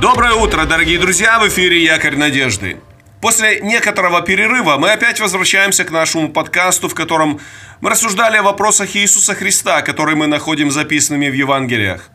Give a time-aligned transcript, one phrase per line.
[0.00, 1.38] Доброе утро, дорогие друзья!
[1.38, 2.78] В эфире «Якорь надежды».
[3.20, 7.38] После некоторого перерыва мы опять возвращаемся к нашему подкасту, в котором
[7.82, 12.08] мы рассуждали о вопросах Иисуса Христа, которые мы находим записанными в Евангелиях.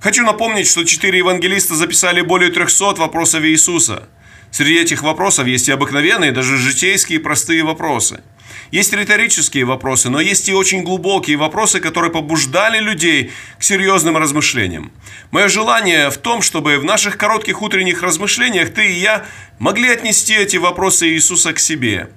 [0.00, 4.08] Хочу напомнить, что четыре евангелиста записали более 300 вопросов Иисуса.
[4.50, 8.24] Среди этих вопросов есть и обыкновенные, даже житейские простые вопросы–
[8.70, 14.92] есть риторические вопросы, но есть и очень глубокие вопросы, которые побуждали людей к серьезным размышлениям.
[15.30, 19.26] Мое желание в том, чтобы в наших коротких утренних размышлениях ты и я
[19.58, 22.10] могли отнести эти вопросы Иисуса к себе.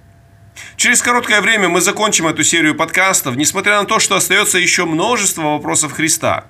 [0.78, 5.44] Через короткое время мы закончим эту серию подкастов, несмотря на то, что остается еще множество
[5.44, 6.46] вопросов Христа.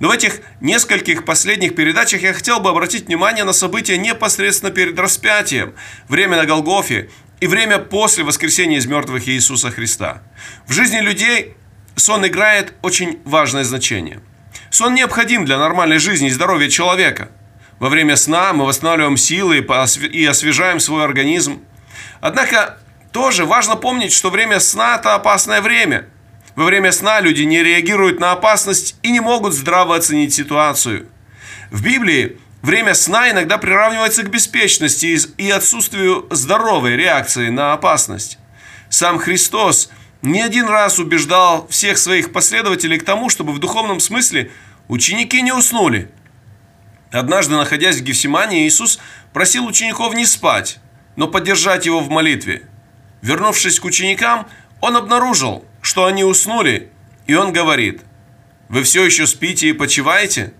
[0.00, 4.98] Но в этих нескольких последних передачах я хотел бы обратить внимание на события непосредственно перед
[4.98, 5.74] распятием,
[6.08, 10.22] время на Голгофе и время после воскресения из мертвых Иисуса Христа.
[10.66, 11.56] В жизни людей
[11.96, 14.20] сон играет очень важное значение.
[14.70, 17.30] Сон необходим для нормальной жизни и здоровья человека.
[17.78, 21.62] Во время сна мы восстанавливаем силы и освежаем свой организм.
[22.20, 22.78] Однако
[23.12, 26.08] тоже важно помнить, что время сна– это опасное время.
[26.56, 31.08] Во время сна люди не реагируют на опасность и не могут здраво оценить ситуацию.
[31.70, 38.38] В Библии Время сна иногда приравнивается к беспечности и отсутствию здоровой реакции на опасность.
[38.88, 39.90] Сам Христос
[40.22, 44.50] не один раз убеждал всех своих последователей к тому, чтобы в духовном смысле
[44.88, 46.10] ученики не уснули.
[47.12, 48.98] Однажды, находясь в Гефсимании, Иисус
[49.34, 50.78] просил учеников не спать,
[51.16, 52.62] но поддержать его в молитве.
[53.20, 54.48] Вернувшись к ученикам,
[54.80, 56.90] он обнаружил, что они уснули,
[57.26, 58.00] и он говорит,
[58.70, 60.54] «Вы все еще спите и почиваете?»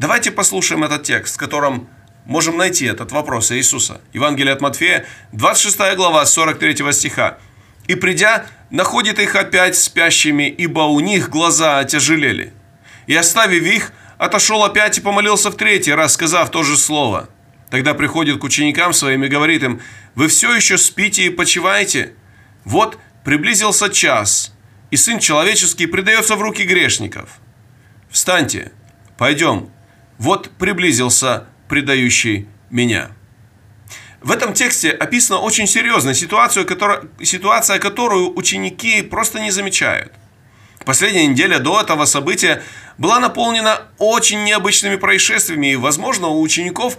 [0.00, 1.86] Давайте послушаем этот текст, в котором
[2.24, 4.00] можем найти этот вопрос Иисуса.
[4.14, 7.36] Евангелие от Матфея, 26 глава, 43 стиха.
[7.86, 12.54] «И придя, находит их опять спящими, ибо у них глаза отяжелели.
[13.08, 17.28] И оставив их, отошел опять и помолился в третий раз, сказав то же слово.
[17.68, 19.82] Тогда приходит к ученикам своим и говорит им,
[20.14, 22.14] «Вы все еще спите и почиваете?
[22.64, 24.54] Вот приблизился час,
[24.90, 27.38] и Сын Человеческий предается в руки грешников.
[28.08, 28.72] Встаньте,
[29.18, 29.70] пойдем,
[30.20, 33.12] вот приблизился предающий меня.
[34.20, 40.12] В этом тексте описана очень серьезная ситуация, которая, ситуация, которую ученики просто не замечают.
[40.84, 42.62] Последняя неделя до этого события
[42.98, 46.98] была наполнена очень необычными происшествиями, и, возможно, у учеников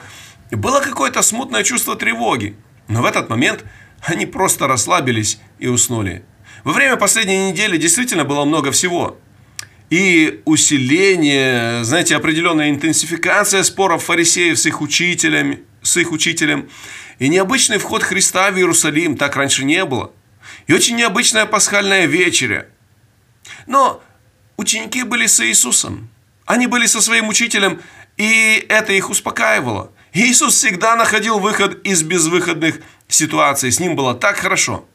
[0.50, 2.58] было какое-то смутное чувство тревоги.
[2.88, 3.64] Но в этот момент
[4.02, 6.26] они просто расслабились и уснули.
[6.64, 9.20] Во время последней недели действительно было много всего–
[9.92, 16.70] и усиление, знаете, определенная интенсификация споров фарисеев с их учителями, с их учителем,
[17.20, 20.14] и необычный вход Христа в Иерусалим, так раньше не было,
[20.66, 22.68] и очень необычная пасхальная вечеря.
[23.68, 24.02] Но
[24.56, 26.10] ученики были с Иисусом,
[26.46, 27.82] они были со своим учителем,
[28.16, 29.92] и это их успокаивало.
[30.14, 32.80] Иисус всегда находил выход из безвыходных
[33.10, 34.88] ситуаций, с ним было так хорошо.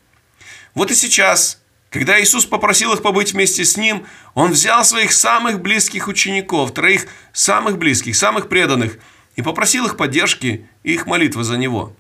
[0.75, 1.61] Вот и сейчас
[1.99, 7.07] когда Иисус попросил их побыть вместе с Ним, Он взял своих самых близких учеников, троих
[7.33, 8.99] самых близких, самых преданных,
[9.37, 11.95] и попросил их поддержки и их молитвы за Него.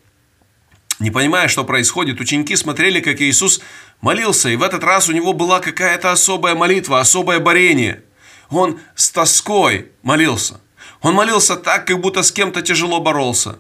[0.99, 3.61] Не понимая, что происходит, ученики смотрели, как Иисус
[4.01, 8.03] молился, и в этот раз у него была какая-то особая молитва, особое борение.
[8.49, 10.61] Он с тоской молился.
[11.03, 13.59] Он молился так, как будто с кем-то тяжело боролся.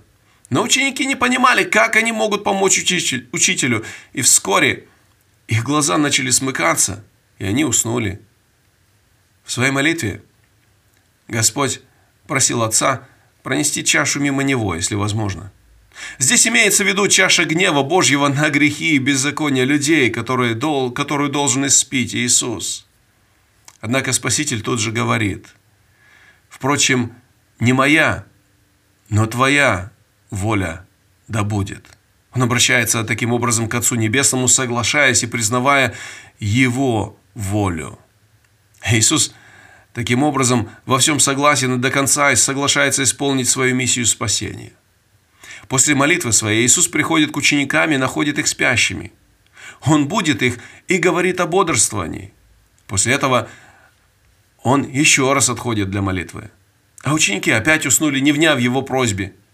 [0.48, 4.86] Но ученики не понимали, как они могут помочь учителю, и вскоре
[5.48, 7.04] их глаза начали смыкаться,
[7.38, 8.20] и они уснули.
[9.44, 10.22] В своей молитве
[11.28, 11.80] Господь
[12.26, 13.06] просил Отца
[13.42, 15.52] пронести чашу мимо него, если возможно.
[16.18, 20.56] Здесь имеется в виду чаша гнева Божьего на грехи и беззакония людей, которые,
[20.92, 22.86] которую должен испить Иисус.
[23.80, 25.46] Однако Спаситель тут же говорит,
[26.48, 27.14] «Впрочем,
[27.60, 28.26] не моя,
[29.08, 29.92] но твоя
[30.30, 30.86] воля
[31.28, 31.86] да будет».
[32.36, 35.94] Он обращается таким образом к Отцу Небесному, соглашаясь и признавая
[36.38, 37.98] Его волю.
[38.84, 39.34] Иисус
[39.94, 44.72] таким образом во всем согласен и до конца и соглашается исполнить свою миссию спасения.
[45.66, 49.14] После молитвы своей Иисус приходит к ученикам и находит их спящими.
[49.86, 50.58] Он будет их
[50.88, 52.34] и говорит о бодрствовании.
[52.86, 53.48] После этого
[54.62, 56.50] Он еще раз отходит для молитвы.
[57.02, 59.32] А ученики опять уснули, не вняв его просьбе–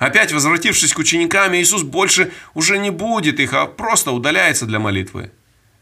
[0.00, 5.30] Опять возвратившись к ученикам, Иисус больше уже не будет их, а просто удаляется для молитвы.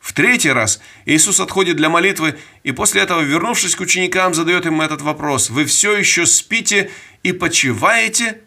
[0.01, 4.81] В третий раз Иисус отходит для молитвы, и после этого, вернувшись к ученикам, задает им
[4.81, 5.51] этот вопрос.
[5.51, 6.91] «Вы все еще спите
[7.23, 8.41] и почиваете?»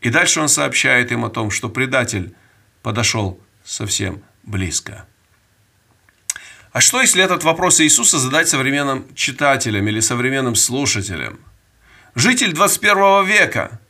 [0.00, 2.34] И дальше он сообщает им о том, что предатель
[2.82, 5.06] подошел совсем близко.
[6.72, 11.38] А что, если этот вопрос Иисуса задать современным читателям или современным слушателям?
[12.14, 13.80] житель 21 века,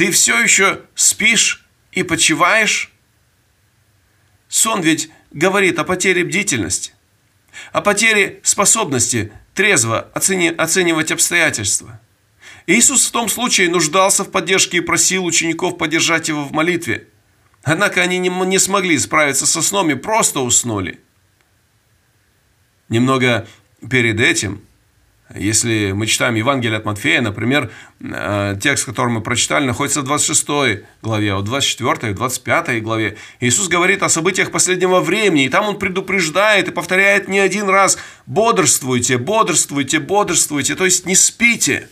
[0.00, 1.62] ты все еще спишь
[1.92, 2.90] и почиваешь?
[4.48, 6.94] Сон ведь говорит о потере бдительности,
[7.70, 12.00] о потере способности трезво оцени, оценивать обстоятельства.
[12.66, 17.06] Иисус в том случае нуждался в поддержке и просил учеников поддержать его в молитве.
[17.62, 20.98] Однако они не, не смогли справиться со сном и просто уснули.
[22.88, 23.46] Немного
[23.86, 24.64] перед этим–
[25.34, 30.84] если мы читаем Евангелие от Матфея, например, э, текст, который мы прочитали, находится в 26
[31.02, 33.16] главе, в 24 и 25 главе.
[33.38, 37.96] Иисус говорит о событиях последнего времени, и там Он предупреждает и повторяет не один раз
[38.26, 41.88] «бодрствуйте, бодрствуйте, бодрствуйте», то есть не спите.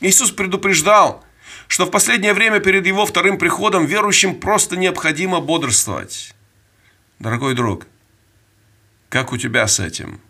[0.00, 1.22] Иисус предупреждал,
[1.68, 6.34] что в последнее время перед Его вторым приходом верующим просто необходимо бодрствовать.
[7.18, 7.86] Дорогой друг,
[9.10, 10.20] как у тебя с этим?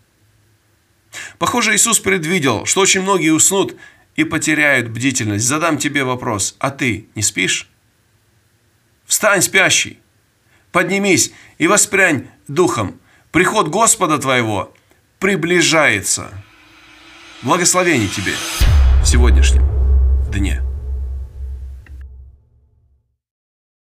[1.43, 3.75] Похоже, Иисус предвидел, что очень многие уснут
[4.15, 5.45] и потеряют бдительность.
[5.45, 7.69] Задам тебе вопрос, а ты не спишь?
[9.07, 9.99] Встань, спящий,
[10.71, 13.01] поднимись и воспрянь духом.
[13.33, 14.73] Приход Господа твоего
[15.19, 16.31] приближается.
[17.43, 18.35] Благословений тебе
[19.03, 19.65] в сегодняшнем
[20.31, 20.63] дне.